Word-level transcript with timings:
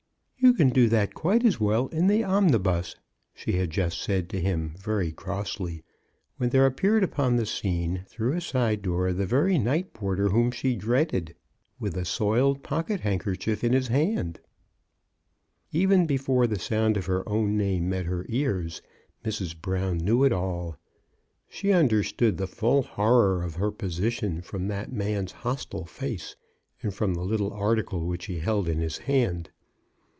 You 0.43 0.53
can 0.55 0.69
do 0.71 0.89
that 0.89 1.13
quite 1.13 1.45
as 1.45 1.59
well 1.59 1.85
in 1.89 2.07
the 2.07 2.23
omnibus," 2.23 2.95
she 3.31 3.51
had 3.53 3.69
just 3.69 4.01
said 4.01 4.27
to 4.29 4.41
him, 4.41 4.73
very 4.75 5.11
crossly, 5.11 5.83
when 6.37 6.49
there 6.49 6.65
appeared 6.65 7.03
upon 7.03 7.35
the 7.35 7.45
scene 7.45 8.05
through 8.07 8.31
a 8.33 8.41
side 8.41 8.81
door 8.81 9.13
that 9.13 9.25
very 9.27 9.59
night 9.59 9.93
porter 9.93 10.29
whom 10.29 10.49
she 10.49 10.75
dreaded 10.75 11.35
with 11.79 11.95
a 11.95 12.05
soiled 12.05 12.63
pocket 12.63 13.01
handkerchief 13.01 13.63
in 13.63 13.71
his 13.73 13.89
hand. 13.89 14.39
M 14.39 14.39
MRS. 14.39 14.39
BROWN 14.39 14.97
DOES 14.97 15.03
ESCAPE. 15.03 15.77
47 15.77 15.81
Even 15.99 16.05
before 16.07 16.47
the 16.47 16.59
sound 16.59 16.97
of 16.97 17.05
her 17.05 17.29
own 17.29 17.55
name 17.55 17.87
met 17.87 18.05
her 18.07 18.25
ears, 18.27 18.81
Mrs. 19.23 19.61
Brown 19.61 19.99
knew 19.99 20.23
it 20.23 20.33
all. 20.33 20.75
She 21.47 21.71
under 21.71 22.01
stood 22.01 22.37
the 22.37 22.47
full 22.47 22.81
horror 22.81 23.43
of 23.43 23.55
her 23.57 23.69
position 23.69 24.41
from 24.41 24.69
that 24.69 24.91
man's 24.91 25.33
hostile 25.33 25.85
face, 25.85 26.35
and 26.81 26.91
from 26.91 27.13
the 27.13 27.21
little 27.21 27.53
article 27.53 28.07
which 28.07 28.25
he 28.25 28.39
held 28.39 28.67
in 28.67 28.79
his 28.79 28.97
hand. 28.97 29.51